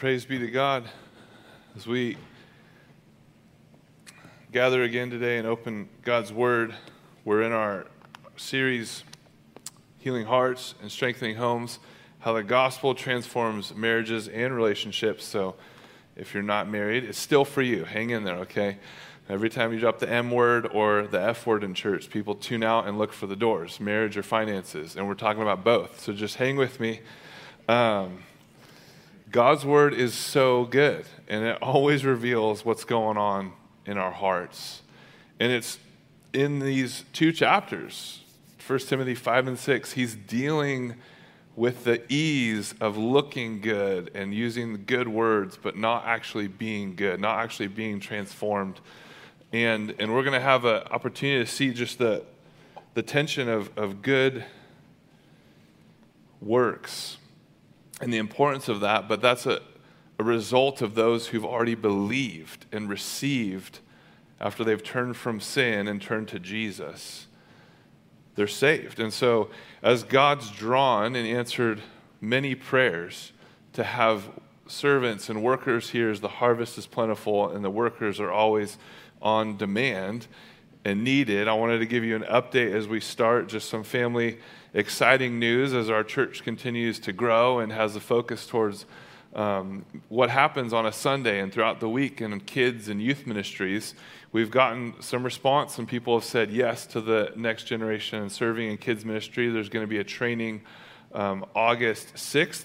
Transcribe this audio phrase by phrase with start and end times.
[0.00, 0.84] Praise be to God.
[1.76, 2.16] As we
[4.50, 6.74] gather again today and open God's Word,
[7.26, 7.84] we're in our
[8.38, 9.04] series,
[9.98, 11.80] Healing Hearts and Strengthening Homes,
[12.20, 15.22] how the gospel transforms marriages and relationships.
[15.22, 15.56] So
[16.16, 17.84] if you're not married, it's still for you.
[17.84, 18.78] Hang in there, okay?
[19.28, 22.64] Every time you drop the M word or the F word in church, people tune
[22.64, 24.96] out and look for the doors, marriage or finances.
[24.96, 26.00] And we're talking about both.
[26.00, 27.00] So just hang with me.
[27.68, 28.20] Um,
[29.30, 33.52] God's word is so good, and it always reveals what's going on
[33.86, 34.82] in our hearts.
[35.38, 35.78] And it's
[36.32, 38.22] in these two chapters,
[38.66, 40.96] 1 Timothy 5 and 6, he's dealing
[41.54, 47.20] with the ease of looking good and using good words, but not actually being good,
[47.20, 48.80] not actually being transformed.
[49.52, 52.24] And, and we're going to have an opportunity to see just the,
[52.94, 54.44] the tension of, of good
[56.40, 57.18] works
[58.00, 59.60] and the importance of that, but that's a,
[60.18, 63.80] a result of those who've already believed and received
[64.40, 67.26] after they've turned from sin and turned to Jesus.
[68.34, 68.98] They're saved.
[68.98, 69.50] And so,
[69.82, 71.82] as God's drawn and answered
[72.20, 73.32] many prayers
[73.74, 74.28] to have
[74.66, 78.78] servants and workers here as the harvest is plentiful and the workers are always
[79.20, 80.26] on demand
[80.84, 84.38] and needed, I wanted to give you an update as we start, just some family
[84.72, 88.86] exciting news as our church continues to grow and has a focus towards
[89.34, 93.94] um, what happens on a Sunday and throughout the week in kids and youth ministries.
[94.32, 95.74] We've gotten some response.
[95.74, 99.48] Some people have said yes to the next generation and serving in kids ministry.
[99.50, 100.62] There's going to be a training
[101.12, 102.64] um, August 6th.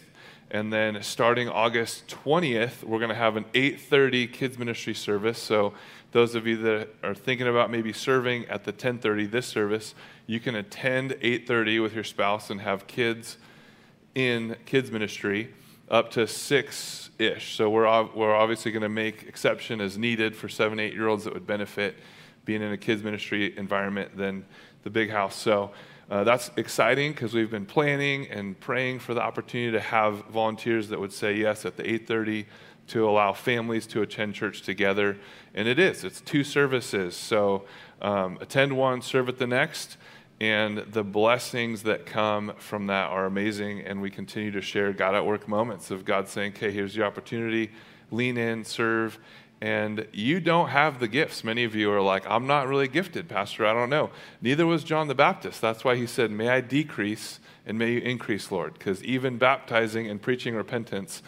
[0.52, 5.40] And then starting August 20th, we're going to have an 8:30 kids ministry service.
[5.40, 5.74] So
[6.16, 9.94] those of you that are thinking about maybe serving at the 10:30 this service,
[10.26, 13.38] you can attend 8:30 with your spouse and have kids
[14.16, 15.54] in kids ministry
[15.90, 17.56] up to six ish.
[17.56, 21.26] So we're, we're obviously going to make exception as needed for seven, eight year olds
[21.26, 21.98] that would benefit
[22.46, 24.46] being in a kids ministry environment than
[24.84, 25.36] the big house.
[25.36, 25.72] So
[26.10, 30.88] uh, that's exciting because we've been planning and praying for the opportunity to have volunteers
[30.90, 32.46] that would say yes at the 8:30
[32.88, 35.18] to allow families to attend church together.
[35.54, 36.04] And it is.
[36.04, 37.16] It's two services.
[37.16, 37.66] So
[38.02, 39.98] um, attend one, serve at the next.
[40.40, 43.82] And the blessings that come from that are amazing.
[43.82, 47.06] And we continue to share God at work moments of God saying, okay, here's your
[47.06, 47.72] opportunity.
[48.12, 49.18] Lean in, serve.
[49.62, 51.44] And you don't have the gifts.
[51.44, 53.66] Many of you are like, I'm not really gifted, Pastor.
[53.66, 54.12] I don't know.
[54.42, 55.62] Neither was John the Baptist.
[55.62, 58.74] That's why he said, May I decrease and may you increase, Lord.
[58.74, 61.24] Because even baptizing and preaching repentance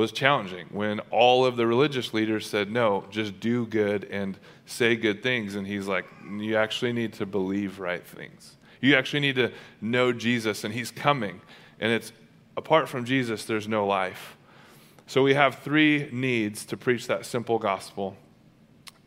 [0.00, 4.96] was challenging when all of the religious leaders said, No, just do good and say
[4.96, 5.54] good things.
[5.54, 8.56] And he's like, You actually need to believe right things.
[8.80, 11.42] You actually need to know Jesus, and he's coming.
[11.78, 12.12] And it's
[12.56, 14.36] apart from Jesus, there's no life.
[15.06, 18.16] So we have three needs to preach that simple gospel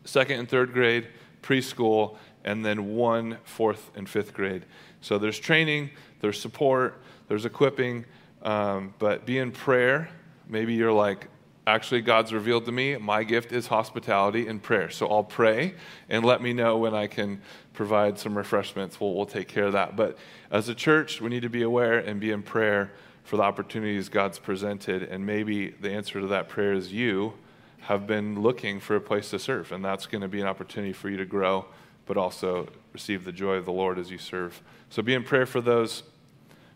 [0.06, 1.08] second and third grade,
[1.42, 4.66] preschool, and then one fourth and fifth grade.
[5.00, 5.90] So there's training,
[6.20, 8.04] there's support, there's equipping,
[8.42, 10.10] um, but be in prayer
[10.48, 11.28] Maybe you're like,
[11.66, 14.90] actually, God's revealed to me my gift is hospitality and prayer.
[14.90, 15.74] So I'll pray
[16.08, 17.40] and let me know when I can
[17.72, 19.00] provide some refreshments.
[19.00, 19.96] We'll, we'll take care of that.
[19.96, 20.18] But
[20.50, 22.92] as a church, we need to be aware and be in prayer
[23.24, 25.02] for the opportunities God's presented.
[25.02, 27.34] And maybe the answer to that prayer is you
[27.80, 29.72] have been looking for a place to serve.
[29.72, 31.66] And that's going to be an opportunity for you to grow,
[32.06, 34.62] but also receive the joy of the Lord as you serve.
[34.90, 36.02] So be in prayer for those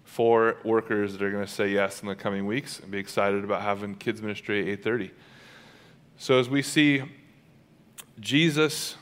[0.08, 3.44] four workers that are going to say yes in the coming weeks and be excited
[3.44, 5.10] about having kids ministry at 8.30
[6.16, 7.02] so as we see
[8.18, 8.96] jesus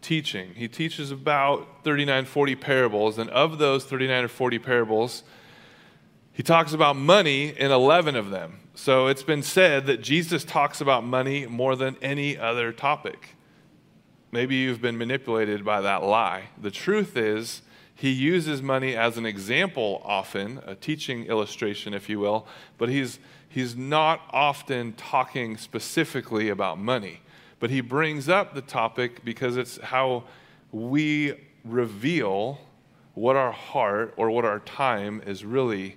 [0.00, 5.22] teaching he teaches about 39 40 parables and of those 39 or 40 parables
[6.38, 8.60] he talks about money in 11 of them.
[8.76, 13.30] So it's been said that jesus talks about money more than any other topic.
[14.30, 16.50] Maybe you've been manipulated by that lie.
[16.56, 17.62] The truth is
[17.98, 22.46] he uses money as an example often, a teaching illustration, if you will,
[22.78, 27.22] but he's, he's not often talking specifically about money.
[27.58, 30.22] But he brings up the topic because it's how
[30.70, 31.34] we
[31.64, 32.60] reveal
[33.14, 35.96] what our heart or what our time is really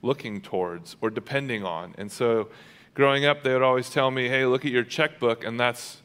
[0.00, 1.94] looking towards or depending on.
[1.98, 2.48] And so
[2.94, 6.00] growing up, they would always tell me, hey, look at your checkbook, and that's,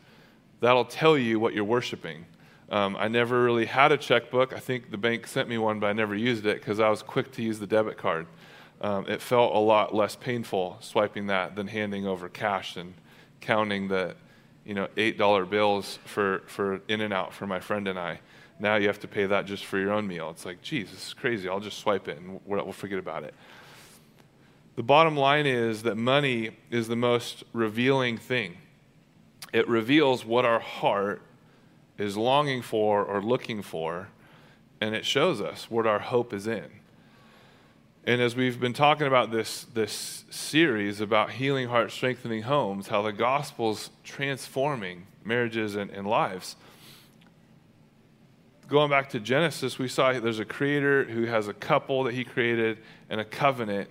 [0.59, 2.25] that'll tell you what you're worshiping.
[2.71, 4.53] Um, I never really had a checkbook.
[4.53, 7.03] I think the bank sent me one, but I never used it because I was
[7.03, 8.27] quick to use the debit card.
[8.79, 12.93] Um, it felt a lot less painful swiping that than handing over cash and
[13.41, 14.15] counting the,
[14.65, 18.21] you know, eight dollar bills for for In-N-Out for my friend and I.
[18.57, 20.29] Now you have to pay that just for your own meal.
[20.29, 21.49] It's like, geez, this is crazy.
[21.49, 23.33] I'll just swipe it and we'll, we'll forget about it.
[24.77, 28.57] The bottom line is that money is the most revealing thing.
[29.51, 31.21] It reveals what our heart
[32.01, 34.09] is longing for or looking for,
[34.79, 36.69] and it shows us what our hope is in.
[38.03, 43.03] And as we've been talking about this, this series about healing hearts, strengthening homes, how
[43.03, 46.55] the gospel's transforming marriages and, and lives.
[48.67, 52.23] Going back to Genesis, we saw there's a creator who has a couple that he
[52.23, 53.87] created and a covenant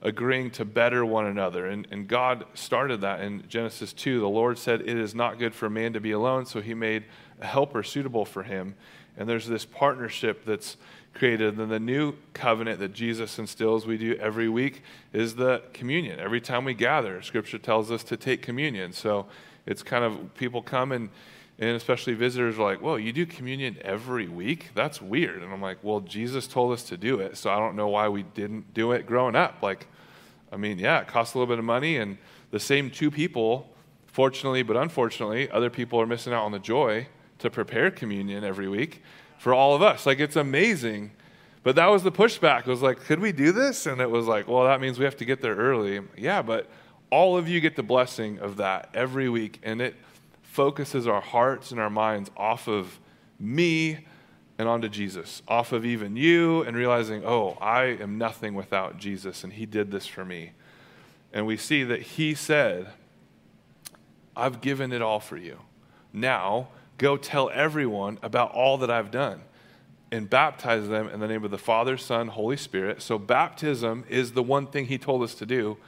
[0.00, 1.66] agreeing to better one another.
[1.66, 4.18] And, and God started that in Genesis 2.
[4.18, 7.04] The Lord said, It is not good for man to be alone, so he made
[7.42, 8.74] a helper suitable for him.
[9.16, 10.76] And there's this partnership that's
[11.12, 11.58] created.
[11.58, 16.18] And the new covenant that Jesus instills, we do every week, is the communion.
[16.18, 18.92] Every time we gather, Scripture tells us to take communion.
[18.92, 19.26] So
[19.66, 21.10] it's kind of people come and
[21.58, 24.70] and especially visitors are like, "Well, you do communion every week?
[24.74, 27.76] That's weird." And I'm like, "Well, Jesus told us to do it, so I don't
[27.76, 29.86] know why we didn't do it growing up." Like,
[30.50, 32.16] I mean, yeah, it costs a little bit of money, and
[32.50, 33.70] the same two people,
[34.06, 37.06] fortunately but unfortunately, other people are missing out on the joy
[37.42, 39.02] to prepare communion every week
[39.38, 40.06] for all of us.
[40.06, 41.12] Like, it's amazing.
[41.62, 42.60] But that was the pushback.
[42.60, 43.86] It was like, could we do this?
[43.86, 46.00] And it was like, well, that means we have to get there early.
[46.16, 46.68] Yeah, but
[47.10, 49.60] all of you get the blessing of that every week.
[49.62, 49.94] And it
[50.42, 52.98] focuses our hearts and our minds off of
[53.38, 54.06] me
[54.58, 59.44] and onto Jesus, off of even you, and realizing, oh, I am nothing without Jesus,
[59.44, 60.52] and He did this for me.
[61.32, 62.88] And we see that He said,
[64.36, 65.58] I've given it all for you.
[66.12, 66.68] Now,
[66.98, 69.42] Go tell everyone about all that I've done
[70.10, 73.00] and baptize them in the name of the Father, Son, Holy Spirit.
[73.00, 75.78] So, baptism is the one thing he told us to do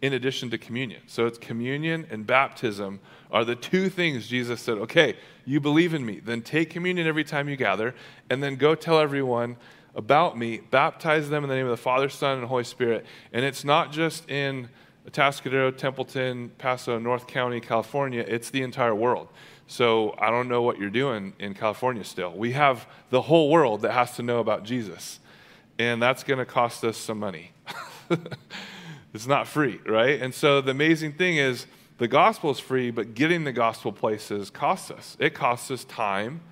[0.00, 1.02] in addition to communion.
[1.08, 3.00] So, it's communion and baptism
[3.32, 7.24] are the two things Jesus said, okay, you believe in me, then take communion every
[7.24, 7.94] time you gather,
[8.30, 9.56] and then go tell everyone
[9.94, 13.04] about me, baptize them in the name of the Father, Son, and Holy Spirit.
[13.32, 14.68] And it's not just in
[15.10, 19.28] Atascadero, Templeton, Paso, North County, California, it's the entire world.
[19.72, 22.30] So I don't know what you're doing in California still.
[22.32, 25.18] We have the whole world that has to know about Jesus,
[25.78, 27.52] and that's going to cost us some money.
[29.14, 30.20] it's not free, right?
[30.20, 31.64] And so the amazing thing is
[31.96, 35.16] the gospel is free, but getting the gospel places costs us.
[35.18, 36.42] It costs us time,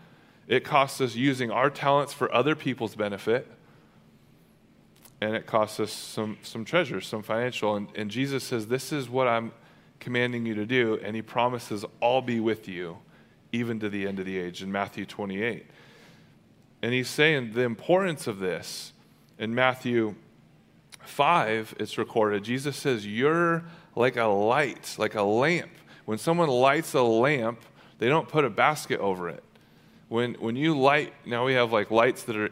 [0.49, 3.47] it costs us using our talents for other people's benefit.
[5.21, 7.77] And it costs us some, some treasures, some financial.
[7.77, 9.53] And, and Jesus says, This is what I'm
[9.99, 10.99] commanding you to do.
[11.05, 12.97] And he promises, I'll be with you
[13.53, 15.67] even to the end of the age in Matthew 28.
[16.83, 18.93] And he's saying the importance of this
[19.39, 20.15] in Matthew
[21.01, 22.45] 5, it's recorded.
[22.45, 23.65] Jesus says, You're
[23.95, 25.71] like a light, like a lamp.
[26.05, 27.61] When someone lights a lamp,
[27.99, 29.43] they don't put a basket over it.
[30.09, 32.51] When, when you light, now we have like lights that are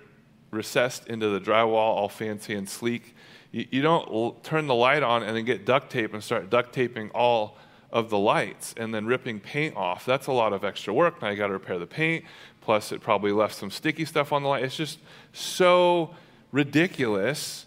[0.51, 3.15] recessed into the drywall, all fancy and sleek.
[3.51, 6.73] You, you don't turn the light on and then get duct tape and start duct
[6.73, 7.57] taping all
[7.91, 10.05] of the lights and then ripping paint off.
[10.05, 11.23] That's a lot of extra work.
[11.23, 12.25] Now you got to repair the paint.
[12.61, 14.63] Plus, it probably left some sticky stuff on the light.
[14.63, 14.99] It's just
[15.33, 16.15] so
[16.53, 17.67] ridiculous.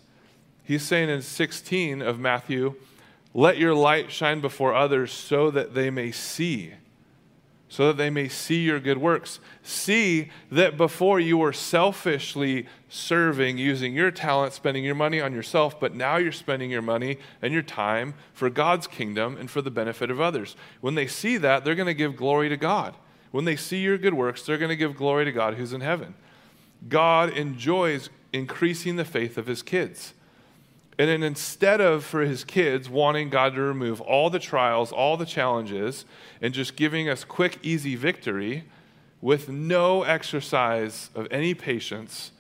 [0.64, 2.76] He's saying in 16 of Matthew,
[3.34, 6.74] let your light shine before others so that they may see
[7.72, 9.40] so that they may see your good works.
[9.64, 15.80] See that before you were selfishly serving, using your talent, spending your money on yourself,
[15.80, 19.72] but now you're spending your money and your time for God's kingdom and for the
[19.72, 20.58] benefit of others.
[20.82, 22.98] When they see that, they're going to give glory to God.
[23.32, 25.80] When they see your good works, they're going to give glory to God who's in
[25.80, 26.14] heaven.
[26.90, 30.14] God enjoys increasing the faith of his kids.
[31.02, 35.18] And then instead of for his kids wanting God to remove all the trials, all
[35.18, 36.06] the challenges,
[36.44, 38.66] and just giving us quick, easy victory
[39.20, 42.34] with no exercise of any patience,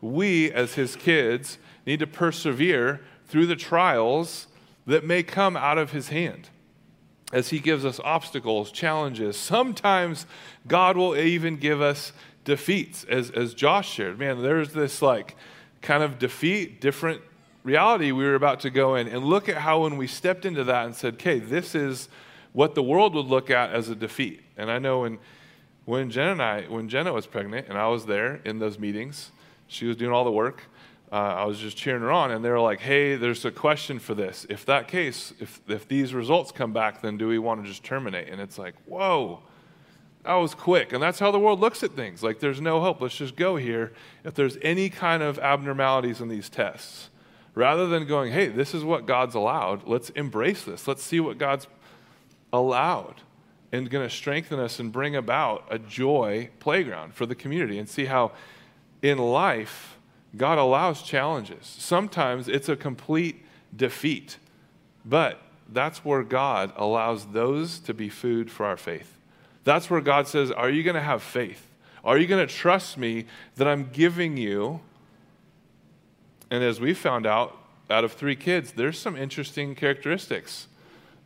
[0.00, 4.48] we as his kids need to persevere through the trials
[4.84, 6.48] that may come out of his hand.
[7.32, 10.26] As he gives us obstacles, challenges, sometimes
[10.66, 14.18] God will even give us defeats, as, as Josh shared.
[14.18, 15.36] Man, there's this like
[15.82, 17.22] kind of defeat, different
[17.68, 19.06] reality we were about to go in.
[19.06, 22.08] And look at how when we stepped into that and said, okay, this is
[22.52, 24.42] what the world would look at as a defeat.
[24.56, 25.18] And I know when,
[25.84, 29.30] when Jenna and I, when Jenna was pregnant and I was there in those meetings,
[29.68, 30.62] she was doing all the work.
[31.10, 33.98] Uh, I was just cheering her on, and they were like, "Hey, there's a question
[33.98, 34.46] for this.
[34.50, 37.82] If that case, if if these results come back, then do we want to just
[37.82, 39.40] terminate?" And it's like, "Whoa,
[40.24, 42.22] that was quick." And that's how the world looks at things.
[42.22, 43.00] Like, there's no hope.
[43.00, 43.92] Let's just go here.
[44.22, 47.08] If there's any kind of abnormalities in these tests,
[47.58, 50.86] rather than going, hey, this is what God's allowed, let's embrace this.
[50.86, 51.66] Let's see what God's
[52.52, 53.16] allowed
[53.72, 57.88] and going to strengthen us and bring about a joy playground for the community and
[57.88, 58.30] see how
[59.02, 59.96] in life
[60.36, 61.66] God allows challenges.
[61.66, 64.36] Sometimes it's a complete defeat.
[65.04, 69.18] But that's where God allows those to be food for our faith.
[69.64, 71.66] That's where God says, Are you going to have faith?
[72.04, 74.80] Are you going to trust me that I'm giving you?
[76.50, 77.56] And as we found out,
[77.90, 80.66] out of three kids, there's some interesting characteristics.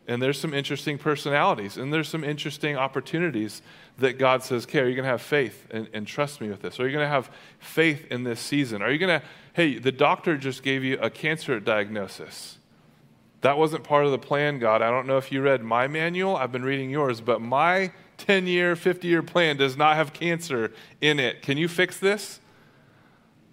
[0.09, 1.77] And there's some interesting personalities.
[1.77, 3.63] And there's some interesting opportunities
[3.99, 6.63] that God says, okay, are you going to have faith and, and trust me with
[6.63, 6.81] this?
[6.81, 8.83] Are you going to have faith in this season?
[8.83, 12.59] Are you going to, hey, the doctor just gave you a cancer diagnosis.
[13.43, 14.83] That wasn't part of the plan, God.
[14.83, 16.37] I don't know if you read my manual.
[16.37, 20.73] I've been reading yours, but my 10 year, 50 year plan does not have cancer
[21.01, 21.43] in it.
[21.43, 22.41] Can you fix this?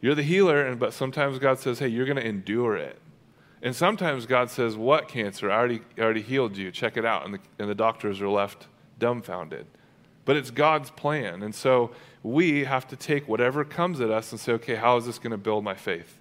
[0.02, 3.00] You're the healer, and, but sometimes God says, hey, you're going to endure it.
[3.62, 5.52] And sometimes God says, what cancer?
[5.52, 6.72] I already, already healed you.
[6.72, 7.26] Check it out.
[7.26, 9.66] And the, and the doctors are left dumbfounded.
[10.24, 11.44] But it's God's plan.
[11.44, 11.92] And so
[12.24, 15.32] we have to take whatever comes at us and say, okay, how is this going
[15.32, 16.18] to build my faith?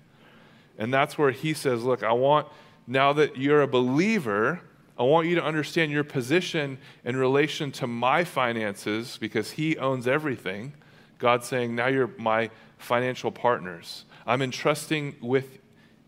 [0.78, 2.48] And that's where He says, look, I want,
[2.86, 4.60] now that you're a believer,
[4.98, 10.08] I want you to understand your position in relation to my finances because He owns
[10.08, 10.72] everything.
[11.18, 14.04] God's saying, now you're my financial partners.
[14.26, 15.58] I'm entrusting with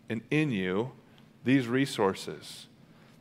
[0.09, 0.91] and in you
[1.43, 2.67] these resources.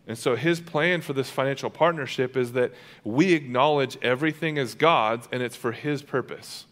[0.07, 2.73] And so his plan for this financial partnership is that
[3.05, 6.67] we acknowledge everything is God's and it's for his purpose.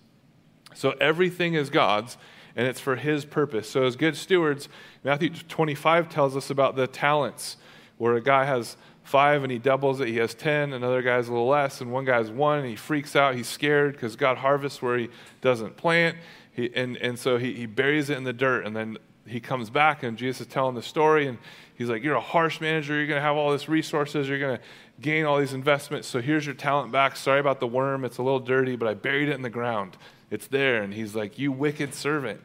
[0.75, 2.17] So everything is God's
[2.57, 3.71] and it's for his purpose.
[3.71, 4.69] So as good stewards,
[5.05, 7.57] Matthew 25 tells us about the talents
[7.99, 10.09] where a guy has five and he doubles it.
[10.09, 12.69] He has 10, another guy has a little less, and one guy has one and
[12.69, 13.35] he freaks out.
[13.35, 15.09] He's scared because God harvests where he
[15.41, 16.17] doesn't plant.
[16.59, 18.67] He, and, and so he, he buries it in the dirt.
[18.67, 21.29] And then he comes back, and Jesus is telling the story.
[21.29, 21.39] And
[21.77, 22.97] he's like, You're a harsh manager.
[22.97, 24.29] You're going to have all these resources.
[24.29, 24.63] You're going to
[25.01, 26.09] gain all these investments.
[26.09, 27.15] So here's your talent back.
[27.15, 28.05] Sorry about the worm.
[28.05, 29.97] It's a little dirty, but I buried it in the ground.
[30.33, 30.83] It's there.
[30.83, 32.41] And he's like, You wicked servant.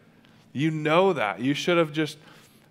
[0.51, 1.39] You know that.
[1.39, 2.19] You should have just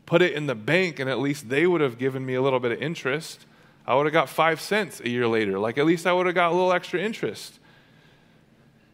[0.06, 2.60] put it in the bank, and at least they would have given me a little
[2.60, 3.46] bit of interest.
[3.84, 5.58] I would have got five cents a year later.
[5.58, 7.58] Like, at least I would have got a little extra interest.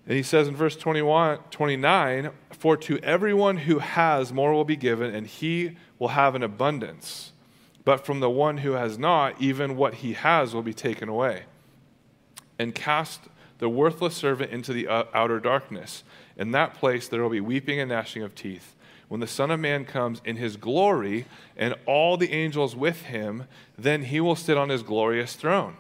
[0.09, 4.75] And he says in verse 21, 29, For to everyone who has, more will be
[4.75, 7.33] given, and he will have an abundance.
[7.85, 11.45] But from the one who has not, even what he has will be taken away.
[12.59, 13.21] And cast
[13.59, 16.03] the worthless servant into the outer darkness.
[16.37, 18.75] In that place there will be weeping and gnashing of teeth
[19.09, 21.25] when the Son of Man comes in his glory
[21.57, 23.47] and all the angels with him,
[23.77, 25.77] then he will sit on his glorious throne.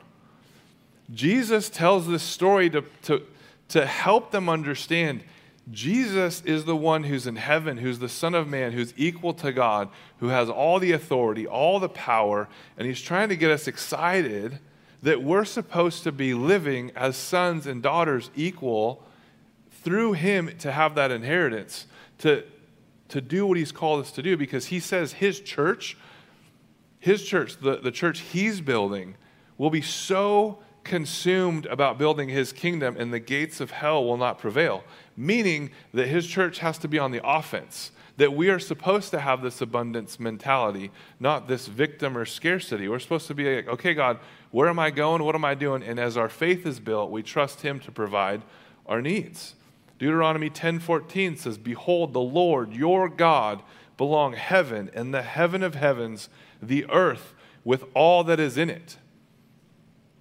[1.13, 3.23] Jesus tells this story to, to,
[3.69, 5.23] to help them understand
[5.71, 9.53] Jesus is the one who's in heaven, who's the Son of Man, who's equal to
[9.53, 12.49] God, who has all the authority, all the power,
[12.79, 14.61] and he's trying to get us excited
[15.03, 19.05] that we're supposed to be living as sons and daughters equal
[19.71, 21.87] through him to have that inheritance,
[22.19, 22.45] to,
[23.09, 25.97] to do what he's called us to do because he says his church,
[26.99, 29.17] his church, the, the church he's building,
[29.57, 30.59] will be so
[30.89, 34.83] consumed about building his kingdom and the gates of hell will not prevail.
[35.17, 39.21] Meaning that his church has to be on the offense, that we are supposed to
[39.21, 40.91] have this abundance mentality,
[41.21, 42.89] not this victim or scarcity.
[42.89, 44.19] We're supposed to be like, okay, God,
[44.51, 45.23] where am I going?
[45.23, 45.83] What am I doing?
[45.83, 48.43] And as our faith is built, we trust him to provide
[48.87, 49.55] our needs.
[49.99, 53.63] Deuteronomy 10:14 says, "Behold, the Lord your God
[53.97, 56.29] belong heaven and the heaven of heavens,
[56.63, 58.97] the earth with all that is in it."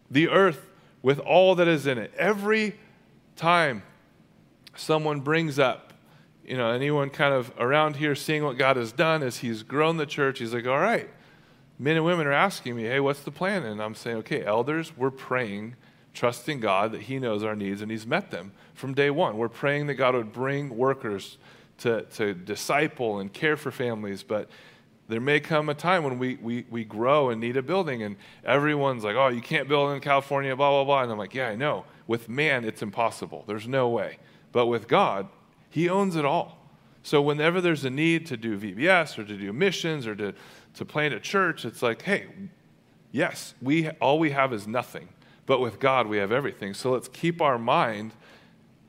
[0.10, 0.70] The earth
[1.02, 2.14] with all that is in it.
[2.18, 2.76] Every
[3.36, 3.84] time
[4.76, 5.94] someone brings up,
[6.46, 9.98] you know, anyone kind of around here seeing what God has done as He's grown
[9.98, 11.10] the church, He's like, all right,
[11.78, 13.64] men and women are asking me, hey, what's the plan?
[13.64, 15.76] And I'm saying, okay, elders, we're praying
[16.14, 19.38] trusting God that He knows our needs and He's met them from day one.
[19.38, 21.38] We're praying that God would bring workers
[21.80, 24.50] to, to disciple and care for families, but
[25.08, 28.18] there may come a time when we, we, we grow and need a building, and
[28.44, 31.04] everyone's like, oh, you can't build in California, blah, blah, blah.
[31.04, 31.86] And I'm like, yeah, I know.
[32.08, 33.44] With man, it's impossible.
[33.48, 34.18] There's no way.
[34.52, 35.28] But with God,
[35.70, 36.58] He owns it all.
[37.04, 40.34] So whenever there's a need to do VBS or to do missions or to,
[40.74, 42.26] to plant a church, it's like, hey,
[43.14, 45.08] yes, we, all we have is nothing.
[45.46, 46.74] But with God, we have everything.
[46.74, 48.12] So let's keep our mind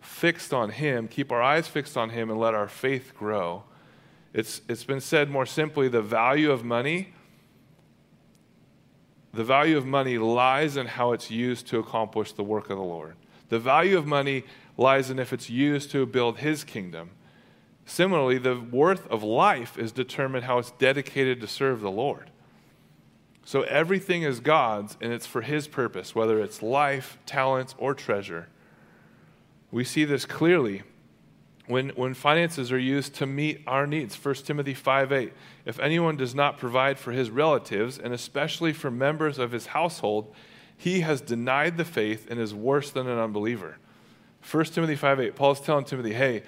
[0.00, 3.62] fixed on Him, keep our eyes fixed on Him, and let our faith grow.
[4.38, 7.08] It's, it's been said more simply the value of money.
[9.32, 12.84] The value of money lies in how it's used to accomplish the work of the
[12.84, 13.16] Lord.
[13.48, 14.44] The value of money
[14.76, 17.10] lies in if it's used to build His kingdom.
[17.84, 22.30] Similarly, the worth of life is determined how it's dedicated to serve the Lord.
[23.44, 28.46] So everything is God's and it's for His purpose, whether it's life, talents, or treasure.
[29.72, 30.84] We see this clearly
[31.68, 34.16] when, when finances are used to meet our needs.
[34.22, 35.32] 1 Timothy 5 8.
[35.64, 40.34] If anyone does not provide for his relatives, and especially for members of his household,
[40.76, 43.76] he has denied the faith and is worse than an unbeliever.
[44.50, 45.36] 1 Timothy 5 8.
[45.36, 46.42] Paul's telling Timothy, hey,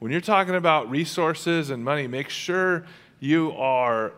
[0.00, 2.84] when you're talking about resources and money, make sure
[3.20, 4.12] you are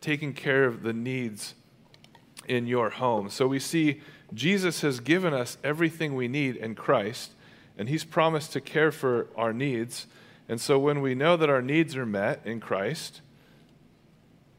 [0.00, 1.54] taking care of the needs
[2.48, 3.30] in your home.
[3.30, 4.00] So we see
[4.34, 7.32] Jesus has given us everything we need in Christ
[7.76, 10.06] and He's promised to care for our needs.
[10.48, 13.20] And so when we know that our needs are met in Christ,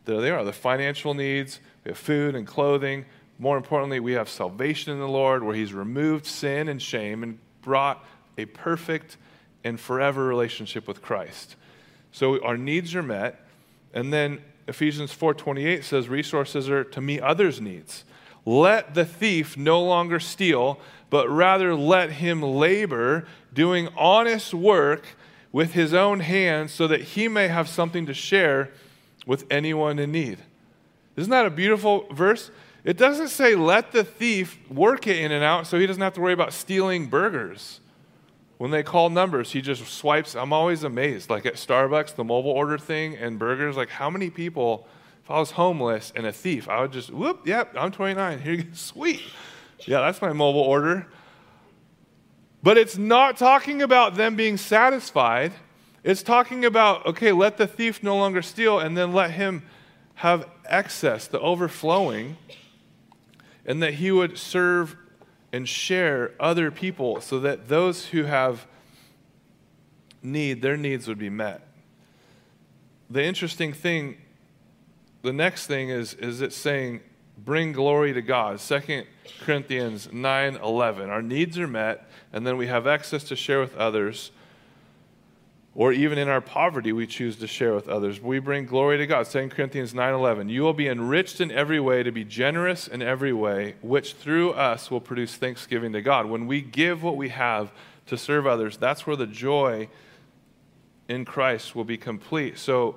[0.05, 3.05] there they are the financial needs, we have food and clothing.
[3.39, 7.39] More importantly, we have salvation in the Lord where He's removed sin and shame and
[7.62, 8.05] brought
[8.38, 9.17] a perfect
[9.63, 11.55] and forever relationship with Christ.
[12.12, 13.48] So our needs are met.
[13.93, 18.05] And then Ephesians 4:28 says resources are to meet others' needs.
[18.46, 20.79] Let the thief no longer steal,
[21.13, 25.05] but rather let him labor, doing honest work
[25.51, 28.72] with his own hands, so that he may have something to share
[29.27, 30.39] with anyone in need.
[31.15, 32.50] Isn't that a beautiful verse?
[32.84, 36.13] It doesn't say let the thief work it in and out so he doesn't have
[36.13, 37.79] to worry about stealing burgers.
[38.58, 40.36] When they call numbers, he just swipes.
[40.36, 41.29] I'm always amazed.
[41.29, 44.88] Like at Starbucks, the mobile order thing and burgers, like how many people,
[45.24, 48.39] if I was homeless and a thief, I would just, whoop, yep, I'm 29.
[48.39, 48.70] Here you go.
[48.74, 49.22] Sweet.
[49.85, 51.07] Yeah, that's my mobile order.
[52.61, 55.51] But it's not talking about them being satisfied.
[56.03, 59.63] It's talking about, okay, let the thief no longer steal and then let him
[60.15, 62.37] have excess, the overflowing,
[63.65, 64.95] and that he would serve
[65.51, 68.65] and share other people so that those who have
[70.21, 71.67] need, their needs would be met.
[73.09, 74.17] The interesting thing,
[75.21, 77.01] the next thing is, is it saying
[77.43, 78.59] bring glory to God.
[78.59, 79.03] 2
[79.41, 81.09] Corinthians 9 11.
[81.09, 84.31] Our needs are met, and then we have access to share with others.
[85.75, 88.21] Or even in our poverty, we choose to share with others.
[88.21, 89.25] We bring glory to God.
[89.25, 90.50] 2 Corinthians 9 11.
[90.50, 94.51] You will be enriched in every way to be generous in every way, which through
[94.51, 96.27] us will produce thanksgiving to God.
[96.27, 97.72] When we give what we have
[98.05, 99.89] to serve others, that's where the joy
[101.07, 102.59] in Christ will be complete.
[102.59, 102.96] So,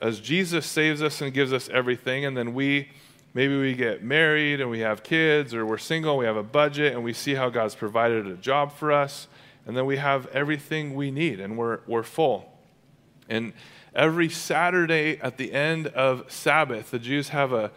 [0.00, 2.90] as Jesus saves us and gives us everything, and then we
[3.34, 6.94] Maybe we get married and we have kids, or we're single, we have a budget,
[6.94, 9.26] and we see how God's provided a job for us,
[9.66, 12.52] and then we have everything we need and we're, we're full.
[13.28, 13.52] And
[13.92, 17.72] every Saturday at the end of Sabbath, the Jews have a,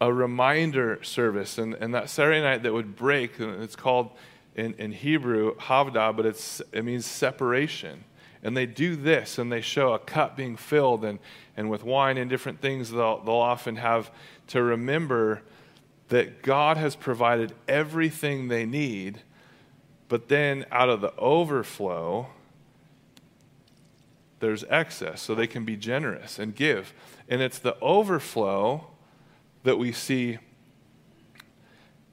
[0.00, 4.10] a reminder service, and, and that Saturday night that would break, it's called
[4.54, 8.04] in, in Hebrew Havdalah, but it's, it means separation.
[8.46, 11.18] And they do this, and they show a cup being filled, and,
[11.56, 14.08] and with wine and different things, they'll, they'll often have
[14.46, 15.42] to remember
[16.10, 19.22] that God has provided everything they need,
[20.06, 22.28] but then out of the overflow,
[24.38, 26.94] there's excess, so they can be generous and give.
[27.28, 28.86] And it's the overflow
[29.64, 30.38] that we see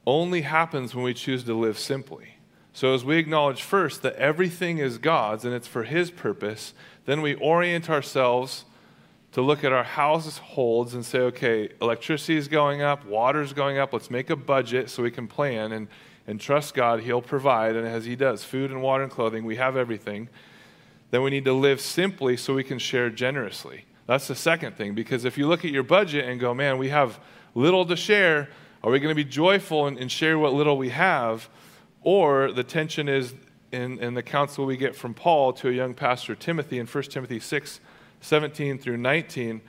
[0.04, 2.33] only happens when we choose to live simply.
[2.76, 6.74] So, as we acknowledge first that everything is God's and it's for His purpose,
[7.06, 8.64] then we orient ourselves
[9.30, 13.78] to look at our households and say, okay, electricity is going up, water is going
[13.78, 15.86] up, let's make a budget so we can plan and,
[16.26, 17.76] and trust God, He'll provide.
[17.76, 20.28] And as He does, food and water and clothing, we have everything.
[21.12, 23.84] Then we need to live simply so we can share generously.
[24.08, 26.88] That's the second thing, because if you look at your budget and go, man, we
[26.88, 27.20] have
[27.54, 28.48] little to share,
[28.82, 31.48] are we going to be joyful and, and share what little we have?
[32.04, 33.34] Or the tension is
[33.72, 37.04] in, in the counsel we get from Paul to a young pastor, Timothy, in 1
[37.04, 37.80] Timothy 6
[38.20, 39.60] 17 through 19,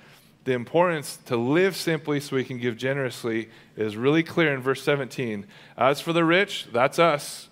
[0.46, 4.82] the importance to live simply so we can give generously is really clear in verse
[4.84, 5.46] 17.
[5.76, 7.50] As for the rich, that's us.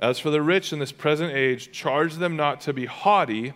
[0.00, 3.52] As for the rich in this present age, charge them not to be haughty,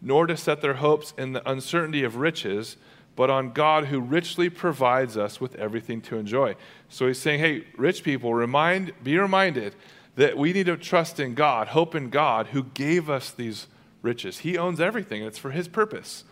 [0.00, 2.76] nor to set their hopes in the uncertainty of riches,
[3.16, 6.54] but on God who richly provides us with everything to enjoy.
[6.88, 9.74] So he's saying, hey, rich people, remind, be reminded
[10.16, 13.66] that we need to trust in God, hope in God who gave us these
[14.02, 14.38] riches.
[14.38, 16.24] He owns everything, it's for His purpose.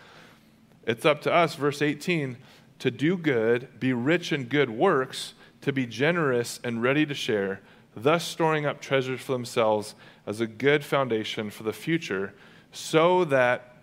[0.86, 2.36] It's up to us, verse 18,
[2.78, 7.60] to do good, be rich in good works, to be generous and ready to share,
[7.96, 9.94] thus storing up treasures for themselves
[10.26, 12.34] as a good foundation for the future,
[12.72, 13.76] so that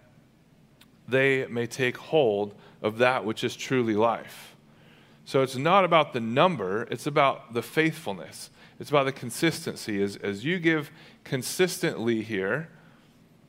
[1.07, 4.55] they may take hold of that which is truly life.
[5.25, 8.49] So it's not about the number, it's about the faithfulness.
[8.79, 10.01] It's about the consistency.
[10.01, 10.91] As, as you give
[11.23, 12.69] consistently here,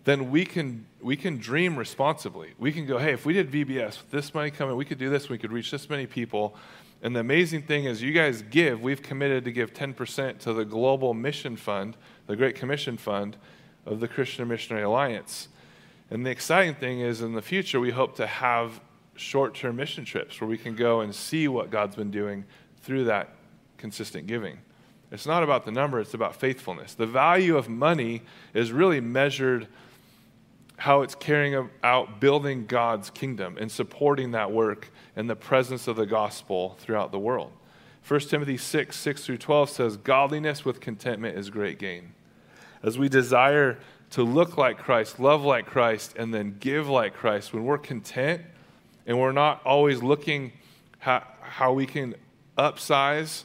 [0.04, 2.52] then we can, we can dream responsibly.
[2.58, 5.08] We can go, hey, if we did VBS with this money coming, we could do
[5.08, 6.54] this, we could reach this many people.
[7.02, 10.64] And the amazing thing is, you guys give, we've committed to give 10% to the
[10.64, 13.36] Global Mission Fund, the Great Commission Fund,
[13.86, 15.48] of the Christian Missionary Alliance.
[16.10, 18.80] And the exciting thing is, in the future, we hope to have
[19.14, 22.44] short term mission trips where we can go and see what God's been doing
[22.82, 23.30] through that
[23.76, 24.58] consistent giving.
[25.10, 26.94] It's not about the number, it's about faithfulness.
[26.94, 28.22] The value of money
[28.54, 29.68] is really measured
[30.78, 35.96] how it's carrying out building God's kingdom and supporting that work and the presence of
[35.96, 37.52] the gospel throughout the world.
[38.08, 42.14] 1 Timothy 6, 6 through 12 says, Godliness with contentment is great gain.
[42.82, 43.78] As we desire
[44.10, 48.42] to look like Christ, love like Christ, and then give like Christ, when we're content
[49.06, 50.52] and we're not always looking
[50.98, 52.14] how, how we can
[52.56, 53.44] upsize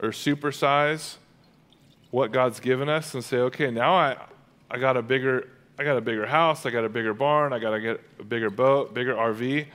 [0.00, 1.16] or supersize
[2.10, 4.16] what God's given us and say, okay, now I,
[4.70, 7.58] I got a bigger I got a bigger house, I got a bigger barn, I
[7.58, 9.66] got to get a bigger boat, bigger RV.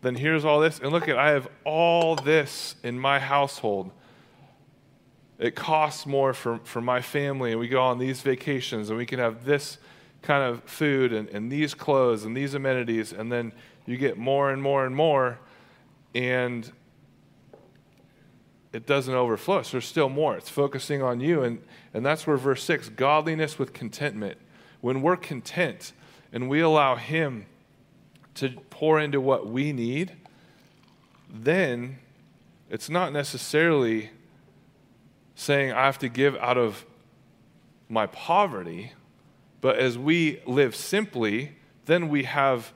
[0.00, 0.78] Then here's all this.
[0.78, 3.90] And look at, I have all this in my household.
[5.38, 9.04] It costs more for, for my family, and we go on these vacations, and we
[9.04, 9.76] can have this
[10.22, 13.52] kind of food and, and these clothes and these amenities, and then
[13.86, 15.38] you get more and more and more,
[16.14, 16.70] and
[18.72, 19.62] it doesn't overflow.
[19.62, 20.36] So there's still more.
[20.36, 24.38] It's focusing on you, and, and that's where verse 6 godliness with contentment
[24.82, 25.92] when we're content
[26.32, 27.46] and we allow Him
[28.34, 30.12] to pour into what we need,
[31.30, 31.98] then
[32.68, 34.10] it's not necessarily
[35.34, 36.84] saying I have to give out of
[37.88, 38.92] my poverty,
[39.60, 41.52] but as we live simply,
[41.86, 42.72] then we have,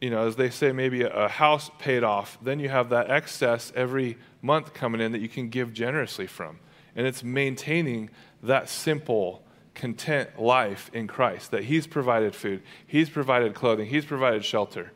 [0.00, 3.72] you know, as they say, maybe a house paid off, then you have that excess
[3.74, 6.58] every month coming in that you can give generously from.
[6.94, 8.10] And it's maintaining
[8.42, 9.42] that simple
[9.74, 14.92] content life in Christ, that He's provided food, He's provided clothing, He's provided shelter.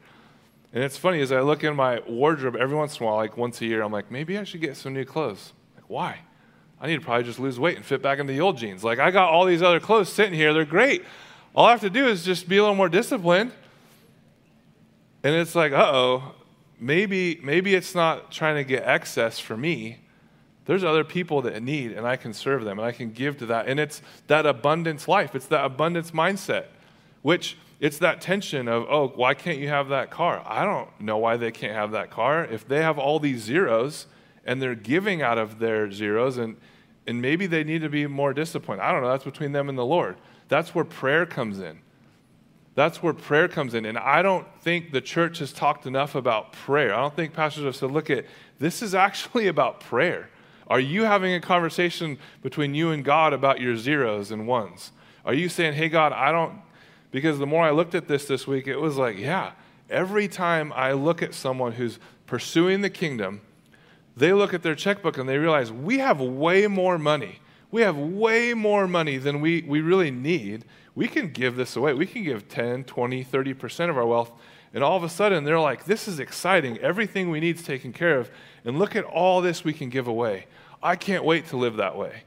[0.72, 3.36] And it's funny, as I look in my wardrobe every once in a while, like
[3.36, 5.52] once a year, I'm like, maybe I should get some new clothes.
[5.74, 6.18] Like, why?
[6.80, 8.84] I need to probably just lose weight and fit back into the old jeans.
[8.84, 11.04] Like, I got all these other clothes sitting here, they're great.
[11.54, 13.52] All I have to do is just be a little more disciplined.
[15.22, 16.34] And it's like, uh oh,
[16.78, 19.98] maybe, maybe it's not trying to get excess for me
[20.68, 23.46] there's other people that need, and I can serve them, and I can give to
[23.46, 23.68] that.
[23.68, 26.66] And it's that abundance life, it's that abundance mindset,
[27.22, 30.42] which it's that tension of, oh, why can't you have that car?
[30.44, 32.44] I don't know why they can't have that car.
[32.44, 34.08] If they have all these zeros
[34.44, 36.58] and they're giving out of their zeros, and,
[37.06, 38.82] and maybe they need to be more disciplined.
[38.82, 39.08] I don't know.
[39.08, 40.18] That's between them and the Lord.
[40.48, 41.80] That's where prayer comes in.
[42.78, 43.84] That's where prayer comes in.
[43.86, 46.94] And I don't think the church has talked enough about prayer.
[46.94, 48.24] I don't think pastors have said, look at
[48.60, 50.30] this is actually about prayer.
[50.68, 54.92] Are you having a conversation between you and God about your zeros and ones?
[55.24, 56.60] Are you saying, hey, God, I don't,
[57.10, 59.54] because the more I looked at this this week, it was like, yeah,
[59.90, 63.40] every time I look at someone who's pursuing the kingdom,
[64.16, 67.40] they look at their checkbook and they realize we have way more money.
[67.72, 70.64] We have way more money than we, we really need.
[70.98, 71.94] We can give this away.
[71.94, 74.32] We can give 10, 20, 30% of our wealth.
[74.74, 76.76] And all of a sudden, they're like, this is exciting.
[76.78, 78.28] Everything we need is taken care of.
[78.64, 80.46] And look at all this we can give away.
[80.82, 82.24] I can't wait to live that way.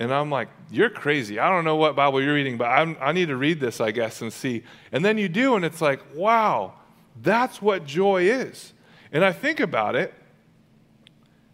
[0.00, 1.38] And I'm like, you're crazy.
[1.38, 3.92] I don't know what Bible you're reading, but I'm, i need to read this, I
[3.92, 4.64] guess, and see.
[4.90, 6.72] And then you do, and it's like, wow,
[7.22, 8.72] that's what joy is.
[9.12, 10.12] And I think about it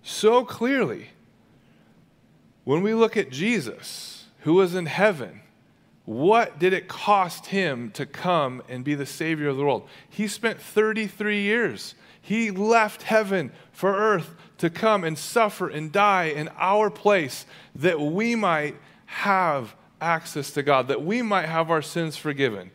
[0.02, 1.08] so clearly.
[2.64, 5.42] When we look at Jesus, who was in heaven,
[6.08, 9.86] what did it cost him to come and be the Savior of the world?
[10.08, 11.94] He spent 33 years.
[12.22, 17.44] He left heaven for earth to come and suffer and die in our place
[17.74, 22.70] that we might have access to God, that we might have our sins forgiven.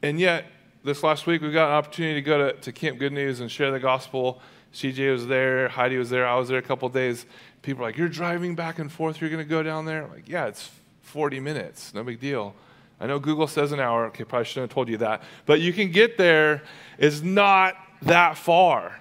[0.00, 0.44] And yet,
[0.84, 3.50] this last week, we got an opportunity to go to, to Camp Good News and
[3.50, 4.40] share the gospel.
[4.72, 7.26] CJ was there, Heidi was there, I was there a couple days.
[7.62, 10.04] People are like, You're driving back and forth, you're going to go down there?
[10.04, 10.70] I'm like, yeah, it's
[11.08, 12.54] 40 minutes, no big deal.
[13.00, 14.06] I know Google says an hour.
[14.06, 15.22] Okay, probably shouldn't have told you that.
[15.46, 16.62] But you can get there.
[16.98, 19.00] It's not that far.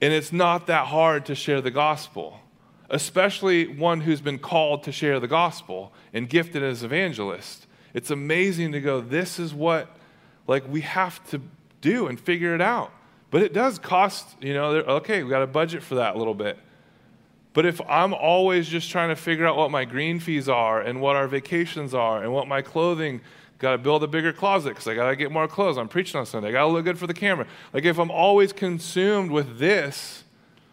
[0.00, 2.40] And it's not that hard to share the gospel,
[2.90, 7.66] especially one who's been called to share the gospel and gifted as evangelist.
[7.94, 9.96] It's amazing to go, this is what
[10.46, 11.40] like we have to
[11.80, 12.92] do and figure it out.
[13.30, 16.34] But it does cost, you know, okay, we got a budget for that a little
[16.34, 16.58] bit.
[17.54, 21.00] But if I'm always just trying to figure out what my green fees are and
[21.00, 23.22] what our vacations are and what my clothing
[23.64, 25.78] Got to build a bigger closet because I got to get more clothes.
[25.78, 26.48] I'm preaching on Sunday.
[26.48, 27.46] I got to look good for the camera.
[27.72, 30.24] Like, if I'm always consumed with this,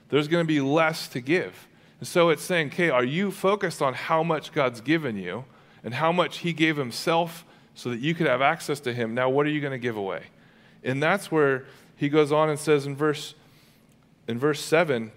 [0.10, 1.68] there's going to be less to give.
[2.00, 5.46] And so it's saying, okay, are you focused on how much God's given you
[5.84, 9.14] and how much He gave Himself so that you could have access to Him?
[9.14, 10.24] Now, what are you going to give away?
[10.84, 11.66] And that's where
[11.96, 13.36] He goes on and says in verse,
[14.28, 15.12] in verse 7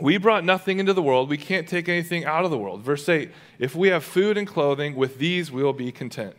[0.00, 1.30] We brought nothing into the world.
[1.30, 2.82] We can't take anything out of the world.
[2.82, 6.36] Verse 8 If we have food and clothing, with these we will be content.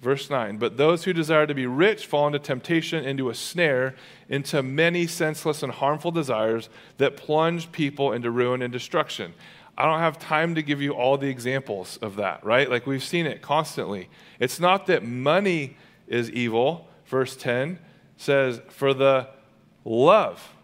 [0.00, 3.94] Verse 9 But those who desire to be rich fall into temptation, into a snare,
[4.28, 9.34] into many senseless and harmful desires that plunge people into ruin and destruction.
[9.76, 12.68] I don't have time to give you all the examples of that, right?
[12.68, 14.08] Like we've seen it constantly.
[14.38, 16.88] It's not that money is evil.
[17.06, 17.78] Verse 10
[18.16, 19.28] says, For the
[19.84, 20.54] love,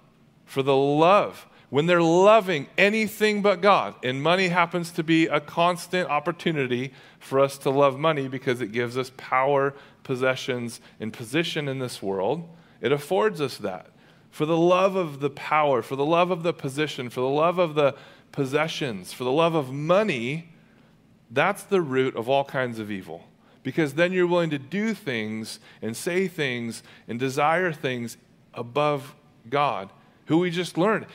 [0.45, 3.95] for the love when they're loving anything but God.
[4.05, 8.73] And money happens to be a constant opportunity for us to love money because it
[8.73, 9.75] gives us power,
[10.05, 12.49] possessions, and position in this world.
[12.81, 13.89] It affords us that.
[14.31, 17.59] For the love of the power, for the love of the position, for the love
[17.59, 17.97] of the
[18.33, 20.53] possessions, for the love of money,
[21.31, 23.25] that's the root of all kinds of evil.
[23.63, 28.17] Because then you're willing to do things and say things and desire things
[28.55, 29.17] above
[29.49, 29.91] God,
[30.27, 31.07] who we just learned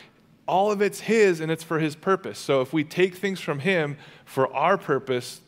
[0.52, 2.38] all of it's His and it's for His purpose.
[2.38, 5.40] So if we take things from Him for our purpose,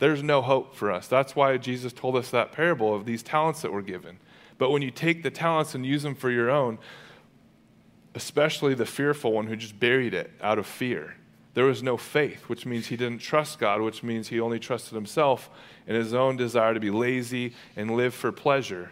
[0.00, 1.06] there's no hope for us.
[1.06, 4.18] That's why Jesus told us that parable of these talents that were given.
[4.58, 6.78] But when you take the talents and use them for your own,
[8.16, 11.14] especially the fearful one who just buried it out of fear,
[11.54, 14.94] there was no faith, which means he didn't trust God, which means he only trusted
[14.94, 15.48] himself
[15.86, 18.90] and his own desire to be lazy and live for pleasure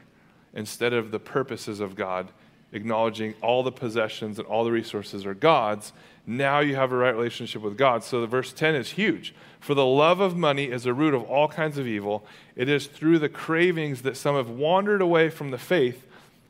[0.55, 2.29] instead of the purposes of God
[2.75, 5.93] acknowledging all the possessions and all the resources are God's,
[6.27, 8.03] now you have a right relationship with God.
[8.05, 9.35] So the verse 10 is huge.
[9.61, 12.27] For the love of money is a root of all kinds of evil.
[12.57, 16.07] It is through the cravings that some have wandered away from the faith,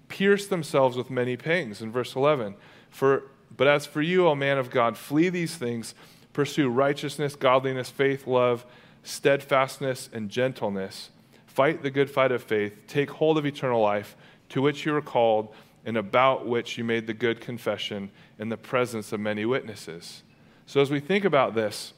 [0.09, 1.81] pierced themselves with many pangs.
[1.81, 2.55] In verse 11,
[2.91, 3.25] for
[3.57, 5.95] but as for you, O man of God, flee these things,
[6.33, 8.65] pursue righteousness, godliness, faith, love,
[9.05, 11.11] steadfastness, and gentleness.
[11.47, 12.77] Fight the good fight of faith.
[12.89, 14.17] Take hold of eternal life,
[14.49, 18.57] to which you are called and about which you made the good confession in the
[18.57, 20.23] presence of many witnesses.
[20.67, 21.93] So, as we think about this,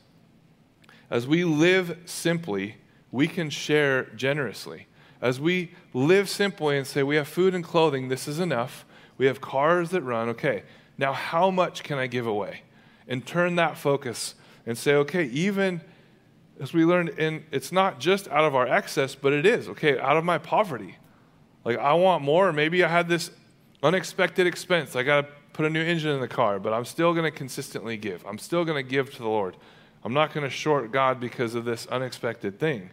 [1.10, 2.76] as we live simply,
[3.12, 4.88] we can share generously.
[5.20, 8.84] As we live simply and say, we have food and clothing, this is enough.
[9.16, 10.64] We have cars that run, okay,
[10.98, 12.62] now how much can I give away?
[13.08, 14.34] And turn that focus
[14.66, 15.80] and say, okay, even
[16.60, 19.98] as we learned, and it's not just out of our excess, but it is, okay,
[19.98, 20.96] out of my poverty.
[21.64, 22.52] Like, I want more.
[22.52, 23.30] Maybe I had this
[23.82, 24.96] unexpected expense.
[24.96, 27.30] I got to put a new engine in the car, but I'm still going to
[27.30, 28.24] consistently give.
[28.26, 29.56] I'm still going to give to the Lord.
[30.04, 32.90] I'm not going to short God because of this unexpected thing.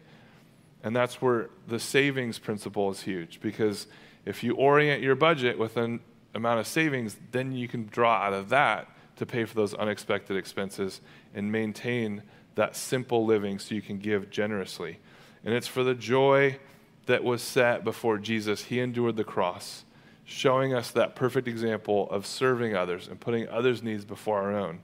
[0.84, 3.88] And that's where the savings principle is huge because
[4.26, 6.00] if you orient your budget with an
[6.34, 10.36] amount of savings, then you can draw out of that to pay for those unexpected
[10.36, 11.02] expenses
[11.34, 12.24] and maintain
[12.56, 15.00] that simple living so you can give generously.
[15.46, 16.58] And it's for the joy
[17.06, 18.64] that was set before Jesus.
[18.66, 19.84] He endured the cross
[20.26, 24.80] showing us that perfect example of serving others and putting others' needs before our own.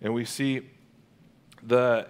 [0.00, 0.62] And we see
[1.62, 2.08] the,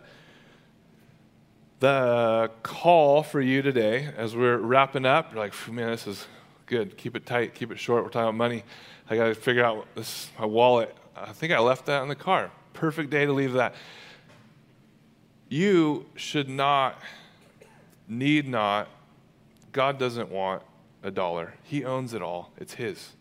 [1.81, 5.33] the call for you today as we're wrapping up.
[5.33, 6.27] You're like, man, this is
[6.67, 6.97] good.
[6.97, 8.05] Keep it tight, keep it short.
[8.05, 8.65] We're talking about money.
[9.09, 10.97] I got to figure out this my wallet.
[11.17, 12.53] I think I left that in the car.
[12.73, 13.75] Perfect day to leave that.
[15.49, 17.03] You should not,
[18.07, 18.89] need not,
[19.73, 20.63] God doesn't want
[21.03, 21.55] a dollar.
[21.63, 23.13] He owns it all, it's His.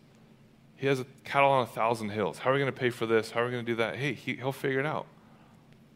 [0.76, 2.38] He has a cattle on a thousand hills.
[2.38, 3.30] How are we going to pay for this?
[3.30, 3.96] How are we going to do that?
[3.96, 5.06] Hey, he, He'll figure it out.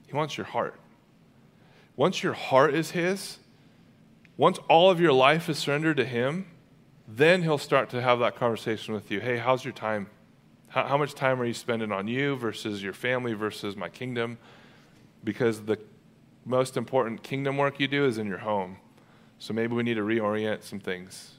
[0.06, 0.78] He wants your heart.
[1.96, 3.38] Once your heart is His,
[4.36, 6.46] once all of your life is surrendered to Him,
[7.08, 9.20] then He'll start to have that conversation with you.
[9.20, 10.08] Hey, how's your time?
[10.68, 14.38] How, how much time are you spending on you versus your family versus my kingdom?
[15.22, 15.78] Because the
[16.44, 18.76] most important kingdom work you do is in your home.
[19.38, 21.32] So maybe we need to reorient some things.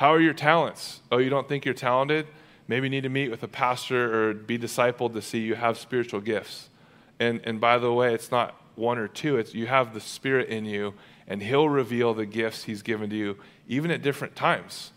[0.00, 1.00] How are your talents?
[1.12, 2.26] Oh, you don't think you're talented?
[2.66, 5.76] Maybe you need to meet with a pastor or be discipled to see you have
[5.76, 6.70] spiritual gifts.
[7.18, 10.48] And, and by the way, it's not one or two, it's you have the Spirit
[10.48, 10.94] in you,
[11.28, 13.36] and He'll reveal the gifts He's given to you,
[13.68, 14.92] even at different times.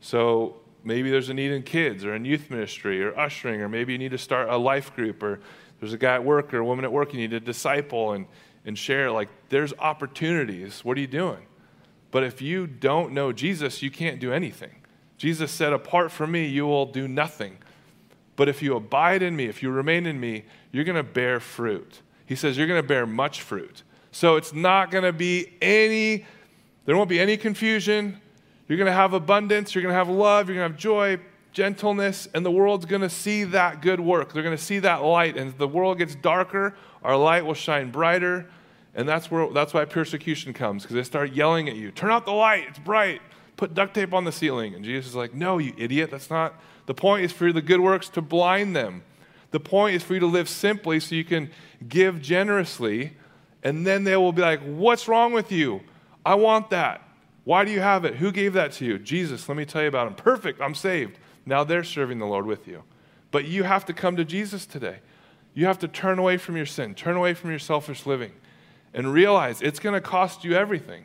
[0.00, 3.94] So maybe there's a need in kids or in youth ministry or ushering, or maybe
[3.94, 5.40] you need to start a life group, or
[5.80, 8.26] there's a guy at work or a woman at work you need to disciple and,
[8.64, 9.10] and share.
[9.10, 10.84] Like, there's opportunities.
[10.84, 11.46] What are you doing?
[12.16, 14.70] But if you don't know Jesus, you can't do anything.
[15.18, 17.58] Jesus said, Apart from me, you will do nothing.
[18.36, 21.40] But if you abide in me, if you remain in me, you're going to bear
[21.40, 22.00] fruit.
[22.24, 23.82] He says, You're going to bear much fruit.
[24.12, 26.24] So it's not going to be any,
[26.86, 28.18] there won't be any confusion.
[28.66, 29.74] You're going to have abundance.
[29.74, 30.48] You're going to have love.
[30.48, 31.18] You're going to have joy,
[31.52, 34.32] gentleness, and the world's going to see that good work.
[34.32, 35.36] They're going to see that light.
[35.36, 38.46] And the world gets darker, our light will shine brighter.
[38.96, 42.24] And that's, where, that's why persecution comes, because they start yelling at you turn out
[42.24, 43.20] the light, it's bright.
[43.56, 44.74] Put duct tape on the ceiling.
[44.74, 46.10] And Jesus is like, no, you idiot.
[46.10, 46.54] That's not
[46.86, 49.02] the point, is for the good works to blind them.
[49.50, 51.50] The point is for you to live simply so you can
[51.88, 53.16] give generously,
[53.62, 55.82] and then they will be like, What's wrong with you?
[56.24, 57.02] I want that.
[57.44, 58.16] Why do you have it?
[58.16, 58.98] Who gave that to you?
[58.98, 60.14] Jesus, let me tell you about him.
[60.14, 61.18] Perfect, I'm saved.
[61.46, 62.82] Now they're serving the Lord with you.
[63.30, 64.98] But you have to come to Jesus today.
[65.54, 68.32] You have to turn away from your sin, turn away from your selfish living,
[68.96, 71.04] and realize it's going to cost you everything,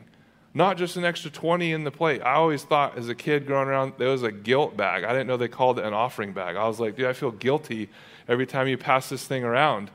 [0.54, 2.22] not just an extra 20 in the plate.
[2.22, 5.04] I always thought as a kid growing around, there was a guilt bag.
[5.04, 6.56] I didn't know they called it an offering bag.
[6.56, 7.90] I was like, dude, I feel guilty
[8.26, 9.90] every time you pass this thing around.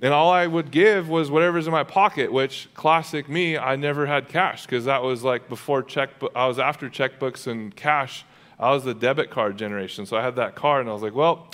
[0.00, 4.06] And all I would give was whatever's in my pocket, which classic me, I never
[4.06, 6.30] had cash because that was like before checkbook.
[6.36, 8.24] I was after checkbooks and cash.
[8.60, 10.06] I was the debit card generation.
[10.06, 11.48] So I had that card and I was like, well,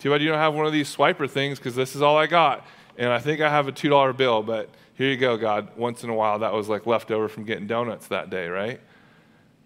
[0.00, 2.26] too bad you don't have one of these swiper things because this is all I
[2.26, 2.66] got.
[2.98, 5.76] And I think I have a $2 bill, but here you go, God.
[5.76, 8.80] Once in a while, that was like left over from getting donuts that day, right?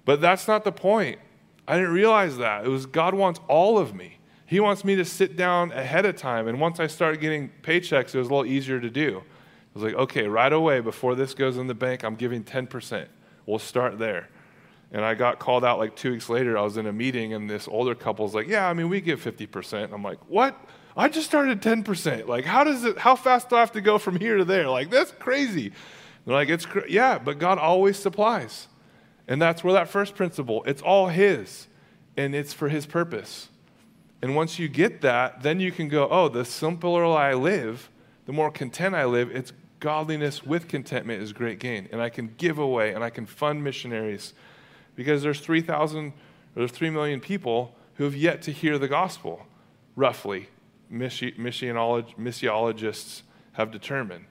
[0.04, 1.18] But that's not the point.
[1.66, 2.64] I didn't realize that.
[2.64, 4.18] It was God wants all of me.
[4.46, 6.48] He wants me to sit down ahead of time.
[6.48, 9.18] And once I started getting paychecks, it was a little easier to do.
[9.18, 13.06] It was like, okay, right away, before this goes in the bank, I'm giving 10%.
[13.44, 14.30] We'll start there.
[14.90, 16.56] And I got called out like two weeks later.
[16.56, 19.22] I was in a meeting, and this older couple's like, yeah, I mean, we give
[19.22, 19.92] 50%.
[19.92, 20.58] I'm like, what?
[20.98, 22.26] I just started 10%.
[22.26, 24.68] Like, how does it, how fast do I have to go from here to there?
[24.68, 25.72] Like, that's crazy.
[26.26, 26.90] They're like, it's, cra-.
[26.90, 28.66] yeah, but God always supplies.
[29.28, 31.68] And that's where that first principle, it's all His,
[32.16, 33.48] and it's for His purpose.
[34.22, 37.90] And once you get that, then you can go, oh, the simpler I live,
[38.26, 41.88] the more content I live, it's godliness with contentment is great gain.
[41.92, 44.34] And I can give away and I can fund missionaries
[44.96, 46.12] because there's 3,000 or
[46.56, 49.46] there's 3 million people who have yet to hear the gospel,
[49.94, 50.48] roughly,
[50.92, 53.22] missiologists
[53.52, 54.24] have determined.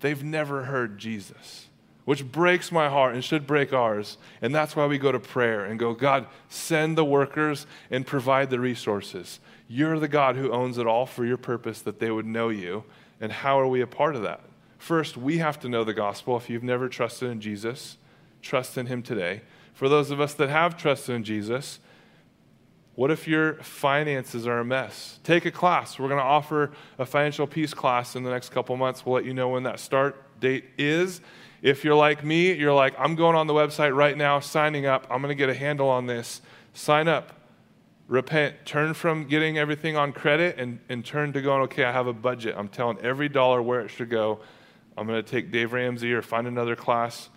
[0.00, 1.68] They've never heard Jesus
[2.04, 4.18] which breaks my heart and should break ours.
[4.40, 8.50] And that's why we go to prayer and go, God, send the workers and provide
[8.50, 9.40] the resources.
[9.68, 12.84] You're the God who owns it all for your purpose that they would know you.
[13.20, 14.40] And how are we a part of that?
[14.78, 16.36] First, we have to know the gospel.
[16.36, 17.98] If you've never trusted in Jesus,
[18.40, 19.42] trust in him today.
[19.72, 21.78] For those of us that have trusted in Jesus,
[22.94, 25.18] what if your finances are a mess?
[25.24, 25.98] Take a class.
[25.98, 29.06] We're going to offer a financial peace class in the next couple months.
[29.06, 31.22] We'll let you know when that start date is.
[31.62, 35.06] If you're like me, you're like, I'm going on the website right now, signing up.
[35.08, 36.42] I'm going to get a handle on this.
[36.74, 37.32] Sign up.
[38.08, 38.66] Repent.
[38.66, 42.12] Turn from getting everything on credit and, and turn to going, okay, I have a
[42.12, 42.56] budget.
[42.58, 44.40] I'm telling every dollar where it should go.
[44.98, 47.30] I'm going to take Dave Ramsey or find another class.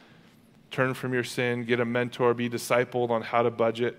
[0.72, 3.98] Turn from your sin, get a mentor, be discipled on how to budget,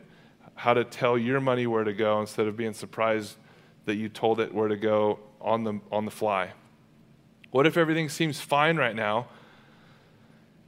[0.57, 3.37] how to tell your money where to go instead of being surprised
[3.85, 6.53] that you told it where to go on the, on the fly.
[7.51, 9.29] What if everything seems fine right now?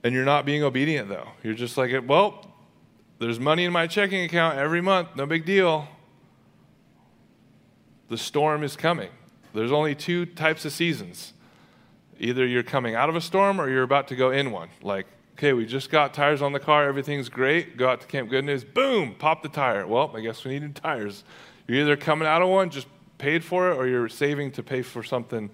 [0.04, 1.28] And you're not being obedient, though.
[1.42, 2.46] You're just like, well,
[3.18, 5.88] there's money in my checking account every month, no big deal.
[8.08, 9.10] The storm is coming.
[9.52, 11.32] There's only two types of seasons
[12.20, 14.68] either you're coming out of a storm or you're about to go in one.
[14.82, 15.06] Like,
[15.38, 17.76] okay, we just got tires on the car, everything's great.
[17.76, 19.86] Go out to Camp Good News, boom, pop the tire.
[19.86, 21.22] Well, I guess we needed tires.
[21.68, 24.82] You're either coming out of one, just paid for it, or you're saving to pay
[24.82, 25.48] for something.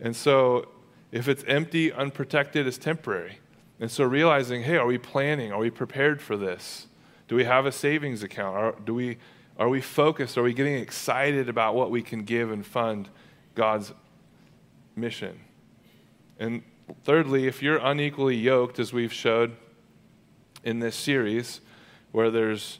[0.00, 0.68] And so
[1.12, 3.40] if it's empty, unprotected, it's temporary.
[3.78, 5.52] And so realizing, hey, are we planning?
[5.52, 6.86] Are we prepared for this?
[7.28, 8.56] Do we have a savings account?
[8.56, 9.18] Are, do we,
[9.58, 10.38] are we focused?
[10.38, 13.10] Are we getting excited about what we can give and fund
[13.54, 13.92] God's
[14.96, 15.40] mission?
[16.38, 16.62] And
[17.04, 19.56] thirdly, if you're unequally yoked, as we've showed
[20.64, 21.60] in this series,
[22.12, 22.78] where there's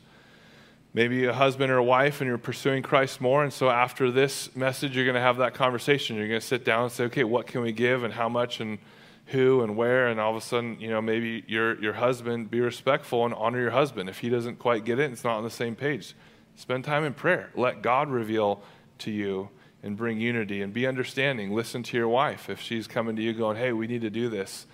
[0.93, 3.45] maybe a husband or a wife and you're pursuing Christ more.
[3.45, 6.17] And so after this message, you're going to have that conversation.
[6.17, 8.61] You're going to sit down and say, okay, what can we give and how much
[8.61, 8.79] and
[9.27, 12.61] who and where, and all of a sudden, you know, maybe your, your husband, be
[12.61, 14.09] respectful and honor your husband.
[14.09, 16.17] If he doesn't quite get it, it's not on the same page.
[16.57, 17.51] Spend time in prayer.
[17.55, 18.63] Let God reveal
[18.99, 19.49] to you
[19.83, 21.55] and bring unity and be understanding.
[21.55, 22.51] Listen to your wife.
[22.51, 24.67] If she's coming to you going, hey, we need to do this,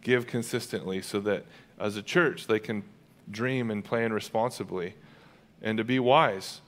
[0.00, 1.44] give consistently so that
[1.78, 2.84] as a church they can
[3.30, 4.94] dream and plan responsibly
[5.60, 6.60] and to be wise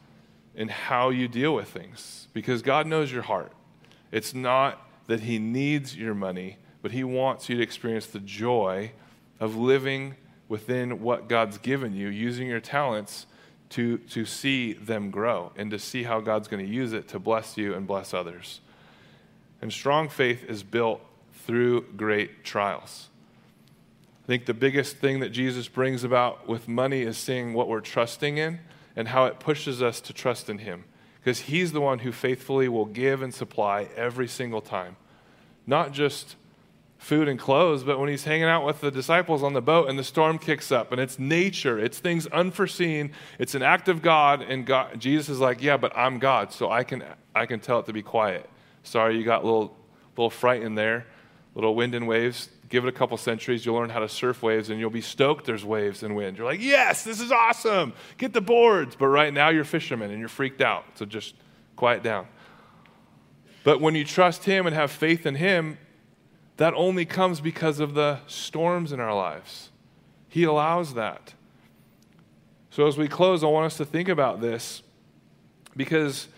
[0.55, 3.53] in how you deal with things because God knows your heart.
[4.13, 8.93] It's not that He needs your money but He wants you to experience the joy
[9.41, 10.17] of living
[10.51, 13.25] within what God's given you, using your talents
[13.71, 17.19] to, to see them grow and to see how God's going to use it to
[17.19, 18.60] bless you and bless others.
[19.60, 21.00] And strong faith is built
[21.46, 23.08] through great trials.
[24.25, 27.81] I think the biggest thing that Jesus brings about with money is seeing what we're
[27.81, 28.60] trusting in
[28.96, 30.85] and how it pushes us to trust in Him.
[31.21, 34.96] Because He's the one who faithfully will give and supply every single time.
[35.67, 36.37] Not just
[36.99, 39.99] food and clothes, but when he's hanging out with the disciples on the boat and
[39.99, 44.40] the storm kicks up and it's nature, it's things unforeseen, it's an act of God,
[44.42, 47.81] and God, Jesus is like, Yeah, but I'm God, so I can I can tell
[47.81, 48.49] it to be quiet.
[48.85, 49.77] Sorry, you got a little,
[50.17, 51.07] little frightened there,
[51.55, 52.49] little wind and waves.
[52.69, 55.45] Give it a couple centuries, you'll learn how to surf waves, and you'll be stoked
[55.45, 56.38] there's waves and wind.
[56.38, 57.92] You're like, yes, this is awesome.
[58.19, 58.97] Get the boards.
[58.97, 60.85] But right now, you're fishermen and you're freaked out.
[60.95, 61.35] So just
[61.77, 62.27] quiet down.
[63.63, 65.79] But when you trust Him and have faith in Him,
[66.57, 69.71] that only comes because of the storms in our lives.
[70.29, 71.35] He allows that.
[72.71, 74.83] So as we close, I want us to think about this
[75.77, 76.29] because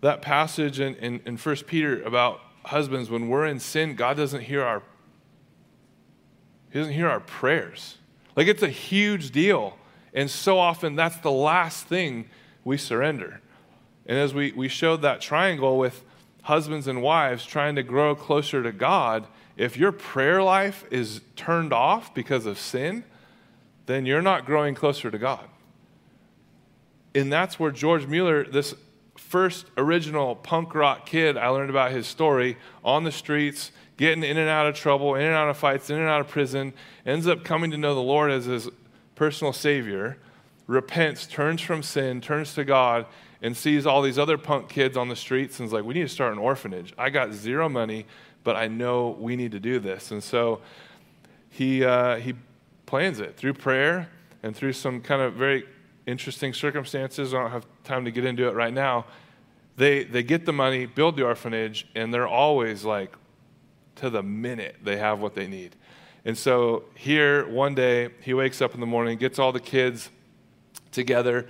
[0.00, 4.42] that passage in, in, in 1 Peter about husbands, when we're in sin, God doesn't
[4.42, 4.82] hear our
[6.70, 7.96] He doesn't hear our prayers.
[8.36, 9.78] Like it's a huge deal.
[10.12, 12.28] And so often that's the last thing
[12.64, 13.40] we surrender.
[14.06, 16.04] And as we, we showed that triangle with
[16.44, 19.26] husbands and wives trying to grow closer to God,
[19.56, 23.04] if your prayer life is turned off because of sin,
[23.86, 25.46] then you're not growing closer to God.
[27.14, 28.74] And that's where George Mueller, this
[29.16, 34.36] first original punk rock kid, I learned about his story on the streets, getting in
[34.36, 36.74] and out of trouble, in and out of fights, in and out of prison,
[37.06, 38.68] ends up coming to know the Lord as his
[39.14, 40.18] personal Savior,
[40.66, 43.06] repents, turns from sin, turns to God,
[43.44, 46.00] and sees all these other punk kids on the streets and is like, we need
[46.00, 46.94] to start an orphanage.
[46.96, 48.06] I got zero money,
[48.42, 50.10] but I know we need to do this.
[50.12, 50.62] And so
[51.50, 52.32] he, uh, he
[52.86, 54.08] plans it through prayer
[54.42, 55.64] and through some kind of very
[56.06, 57.34] interesting circumstances.
[57.34, 59.04] I don't have time to get into it right now.
[59.76, 63.14] They, they get the money, build the orphanage, and they're always like,
[63.96, 65.76] to the minute, they have what they need.
[66.24, 70.08] And so here, one day, he wakes up in the morning, gets all the kids
[70.92, 71.46] together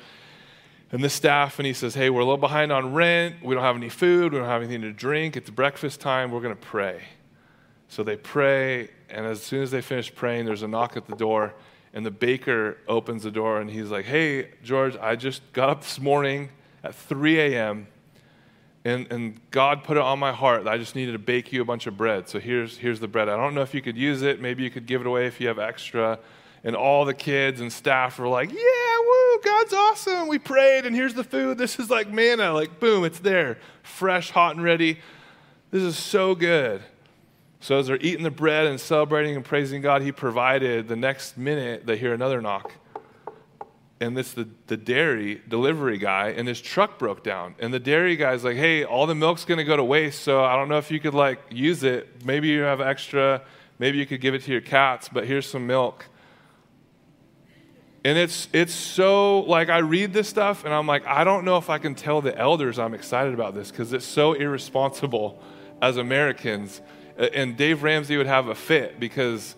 [0.95, 3.43] and the staff, and he says, Hey, we're a little behind on rent.
[3.43, 4.33] We don't have any food.
[4.33, 5.37] We don't have anything to drink.
[5.37, 6.31] It's breakfast time.
[6.31, 7.03] We're going to pray.
[7.89, 11.17] So they pray, and as soon as they finish praying, there's a knock at the
[11.17, 11.53] door,
[11.95, 15.81] and the baker opens the door, and he's like, Hey, George, I just got up
[15.81, 16.51] this morning
[16.85, 17.89] at 3 a.m.,
[18.85, 21.61] and, and God put it on my heart that I just needed to bake you
[21.61, 22.29] a bunch of bread.
[22.29, 23.29] So here's, here's the bread.
[23.29, 24.41] I don't know if you could use it.
[24.41, 26.21] Maybe you could give it away if you have extra.
[26.65, 30.29] And all the kids and staff were like, Yeah, woo, God's awesome.
[30.29, 31.59] We prayed, and here's the food.
[31.59, 32.53] This is like manna.
[32.53, 34.99] Like, boom, it's there, fresh, hot, and ready.
[35.71, 36.83] This is so good.
[37.61, 40.89] So as they're eating the bread and celebrating and praising God, He provided.
[40.89, 42.73] The next minute, they hear another knock.
[44.01, 47.55] And it's the, the dairy delivery guy, and his truck broke down.
[47.59, 50.57] And the dairy guy's like, hey, all the milk's to go to waste, so I
[50.57, 52.25] don't know if you could, like, use it.
[52.25, 53.43] Maybe you have extra.
[53.79, 56.07] Maybe you could give it to your cats, but here's some milk.
[58.05, 61.57] And it's, it's so, like, I read this stuff, and I'm like, I don't know
[61.57, 65.41] if I can tell the elders I'm excited about this because it's so irresponsible
[65.81, 66.83] as Americans
[67.17, 69.55] and Dave Ramsey would have a fit because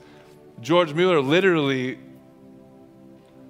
[0.60, 1.98] George Mueller literally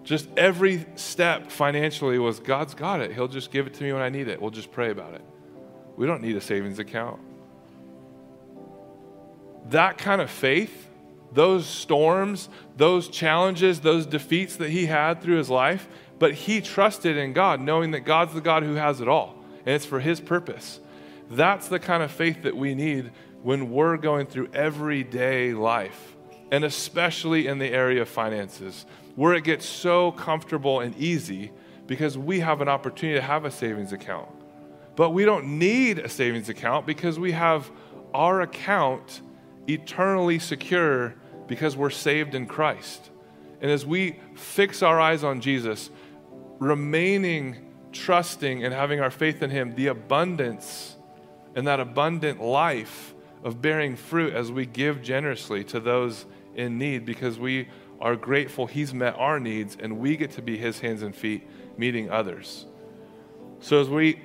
[0.04, 3.12] just every step financially was God's got it.
[3.12, 4.40] He'll just give it to me when I need it.
[4.40, 5.22] We'll just pray about it.
[5.96, 7.20] We don't need a savings account.
[9.70, 10.85] That kind of faith,
[11.36, 15.86] those storms, those challenges, those defeats that he had through his life,
[16.18, 19.74] but he trusted in God, knowing that God's the God who has it all, and
[19.74, 20.80] it's for his purpose.
[21.30, 23.12] That's the kind of faith that we need
[23.42, 26.16] when we're going through everyday life,
[26.50, 31.52] and especially in the area of finances, where it gets so comfortable and easy
[31.86, 34.30] because we have an opportunity to have a savings account.
[34.96, 37.70] But we don't need a savings account because we have
[38.14, 39.20] our account
[39.68, 41.14] eternally secure
[41.46, 43.10] because we're saved in Christ.
[43.60, 45.90] And as we fix our eyes on Jesus,
[46.58, 50.96] remaining trusting and having our faith in Him, the abundance
[51.54, 57.06] and that abundant life of bearing fruit as we give generously to those in need
[57.06, 57.68] because we
[58.00, 61.48] are grateful He's met our needs and we get to be His hands and feet
[61.78, 62.66] meeting others.
[63.60, 64.20] So, as we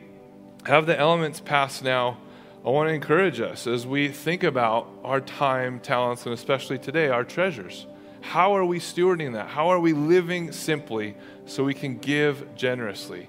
[0.66, 2.18] have the elements passed now,
[2.64, 7.08] I want to encourage us as we think about our time, talents, and especially today,
[7.08, 7.88] our treasures.
[8.22, 9.48] How are we stewarding that?
[9.48, 13.28] How are we living simply so we can give generously?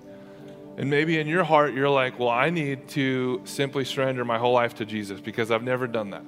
[0.77, 4.53] And maybe in your heart, you're like, well, I need to simply surrender my whole
[4.53, 6.25] life to Jesus because I've never done that.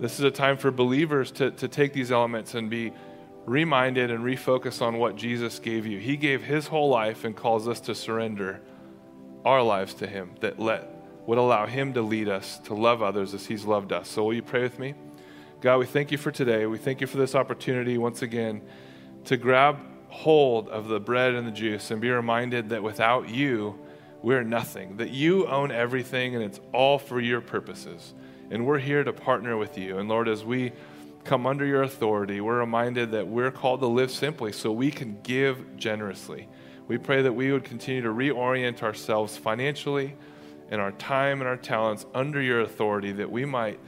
[0.00, 2.92] This is a time for believers to, to take these elements and be
[3.44, 5.98] reminded and refocus on what Jesus gave you.
[5.98, 8.62] He gave his whole life and calls us to surrender
[9.44, 10.91] our lives to him that let
[11.26, 14.08] would allow him to lead us to love others as he's loved us.
[14.08, 14.94] So will you pray with me?
[15.60, 16.66] God, we thank you for today.
[16.66, 18.62] We thank you for this opportunity once again
[19.26, 23.78] to grab hold of the bread and the juice and be reminded that without you,
[24.22, 28.14] we're nothing, that you own everything and it's all for your purposes.
[28.50, 29.98] And we're here to partner with you.
[29.98, 30.72] And Lord, as we
[31.24, 35.18] come under your authority, we're reminded that we're called to live simply so we can
[35.22, 36.48] give generously.
[36.88, 40.16] We pray that we would continue to reorient ourselves financially
[40.72, 43.78] and our time and our talents under your authority, that we might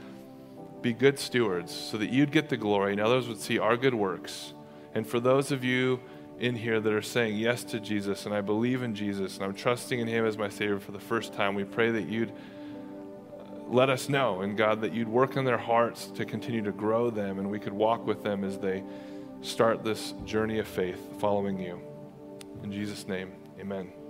[0.83, 3.95] be good stewards so that you'd get the glory and others would see our good
[3.95, 4.53] works.
[4.93, 5.99] And for those of you
[6.37, 9.55] in here that are saying yes to Jesus and I believe in Jesus and I'm
[9.55, 12.33] trusting in Him as my Savior for the first time, we pray that you'd uh,
[13.67, 17.09] let us know, and God, that you'd work in their hearts to continue to grow
[17.09, 18.83] them and we could walk with them as they
[19.41, 21.81] start this journey of faith following you.
[22.61, 24.04] In Jesus' name, amen.